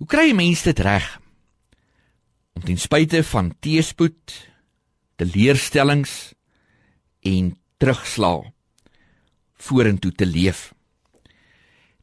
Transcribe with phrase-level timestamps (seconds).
[0.00, 1.20] Hoe kry 'n mens dit reg
[2.56, 4.48] om ten spyte van teëspoed,
[5.20, 6.32] teleurstellings
[7.20, 8.48] en terugslag
[9.54, 10.72] vorentoe te leef?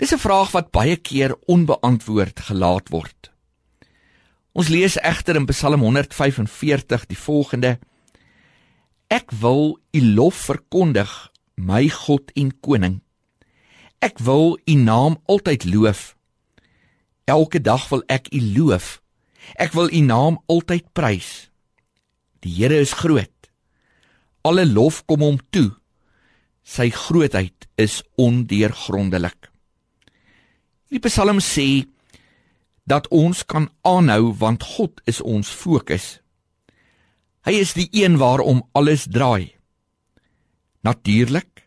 [0.00, 3.30] Dis 'n vraag wat baie keer onbeantwoord gelaat word.
[4.52, 7.78] Ons lees egter in Psalm 145 die volgende:
[9.08, 13.02] Ek wil U lof verkondig, my God en koning.
[13.98, 16.16] Ek wil U naam altyd loof.
[17.32, 18.98] Elke dag wil ek U loof.
[19.56, 21.48] Ek wil U naam altyd prys.
[22.44, 23.30] Die Here is groot.
[24.44, 25.70] Alle lof kom hom toe.
[26.62, 29.48] Sy grootheid is ondeurgrondelik.
[30.92, 31.86] Die Psalm sê
[32.84, 36.18] dat ons kan aanhou want God is ons fokus.
[37.46, 39.54] Hy is die een waarom alles draai.
[40.82, 41.64] Natuurlik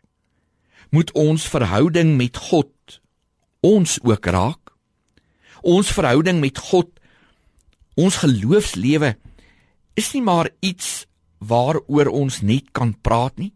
[0.94, 3.00] moet ons verhouding met God
[3.66, 4.65] ons ook raak
[5.66, 6.88] ons verhouding met God,
[7.98, 9.16] ons geloofslewe
[9.96, 11.06] is nie maar iets
[11.38, 13.52] waaroor ons net kan praat nie.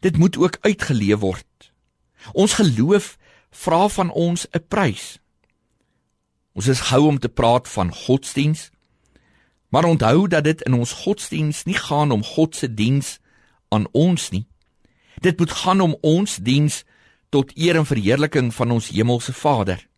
[0.00, 1.72] Dit moet ook uitgeleef word.
[2.32, 3.16] Ons geloof
[3.50, 5.18] vra van ons 'n prys.
[6.52, 8.70] Ons is gou om te praat van godsdiens,
[9.68, 13.18] maar onthou dat dit in ons godsdiens nie gaan om God se diens
[13.68, 14.46] aan ons nie.
[15.20, 16.84] Dit moet gaan om ons diens
[17.28, 19.89] tot eer en verheerliking van ons hemelse Vader.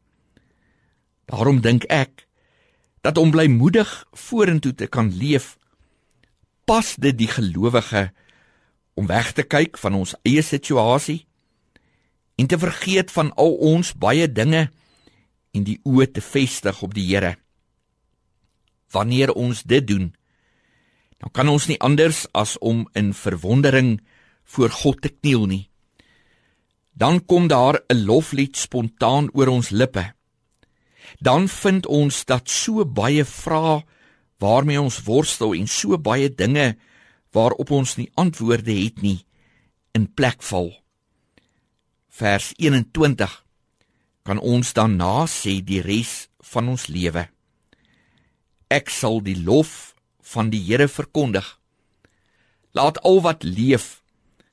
[1.30, 2.26] Daarom dink ek
[3.02, 5.56] dat om blymoedig vorentoe te kan leef
[6.64, 8.10] pas dit die gelowige
[8.94, 11.24] om weg te kyk van ons eie situasie
[12.38, 14.68] en te vergeet van al ons baie dinge
[15.52, 17.36] en die oë te vestig op die Here.
[18.92, 20.12] Wanneer ons dit doen,
[21.18, 23.98] dan kan ons nie anders as om in verwondering
[24.44, 25.64] voor God te kniel nie.
[26.92, 30.14] Dan kom daar 'n loflied spontaan oor ons lippe
[31.20, 33.82] dan vind ons dat so baie vrae
[34.42, 36.74] waarmee ons worstel en so baie dinge
[37.32, 39.24] waarop ons nie antwoorde het nie
[39.94, 40.72] in plek val.
[42.08, 43.32] Vers 21
[44.22, 47.26] kan ons dan na sê die res van ons lewe.
[48.70, 49.94] Ek sal die lof
[50.32, 51.44] van die Here verkondig.
[52.72, 54.00] Laat al wat leef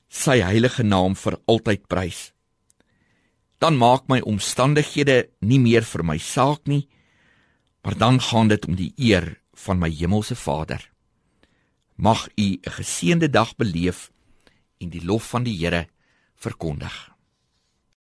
[0.08, 2.30] sy heilige naam vir altyd prys
[3.60, 6.88] dan maak my omstandighede nie meer vir my saak nie,
[7.84, 10.80] maar dan gaan dit om die eer van my hemelse Vader.
[11.96, 14.10] Mag u 'n geseënde dag beleef
[14.80, 15.88] en die lof van die Here
[16.36, 17.09] verkondig.